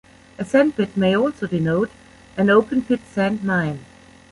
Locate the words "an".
2.35-2.49